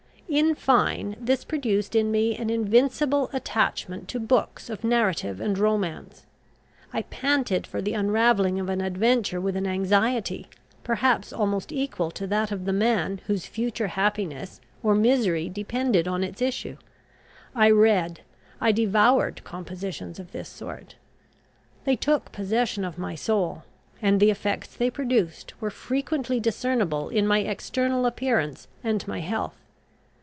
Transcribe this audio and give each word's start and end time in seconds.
In 0.31 0.55
fine, 0.55 1.17
this 1.19 1.43
produced 1.43 1.93
in 1.93 2.09
me 2.09 2.37
an 2.37 2.49
invincible 2.49 3.29
attachment 3.33 4.07
to 4.07 4.17
books 4.17 4.69
of 4.69 4.81
narrative 4.85 5.41
and 5.41 5.57
romance. 5.57 6.25
I 6.93 7.01
panted 7.01 7.67
for 7.67 7.81
the 7.81 7.95
unravelling 7.95 8.57
of 8.57 8.69
an 8.69 8.79
adventure 8.79 9.41
with 9.41 9.57
an 9.57 9.67
anxiety, 9.67 10.47
perhaps 10.85 11.33
almost 11.33 11.73
equal 11.73 12.11
to 12.11 12.25
that 12.27 12.49
of 12.49 12.63
the 12.63 12.71
man 12.71 13.19
whose 13.27 13.45
future 13.45 13.87
happiness 13.87 14.61
or 14.81 14.95
misery 14.95 15.49
depended 15.49 16.07
on 16.07 16.23
its 16.23 16.41
issue. 16.41 16.77
I 17.53 17.69
read, 17.69 18.21
I 18.61 18.71
devoured 18.71 19.41
compositions 19.43 20.17
of 20.17 20.31
this 20.31 20.47
sort. 20.47 20.95
They 21.83 21.97
took 21.97 22.31
possession 22.31 22.85
of 22.85 22.97
my 22.97 23.15
soul; 23.15 23.63
and 24.01 24.21
the 24.21 24.31
effects 24.31 24.73
they 24.77 24.89
produced 24.89 25.53
were 25.59 25.69
frequently 25.69 26.39
discernible 26.39 27.09
in 27.09 27.27
my 27.27 27.39
external 27.39 28.05
appearance 28.05 28.69
and 28.81 29.05
my 29.09 29.19
health. 29.19 29.57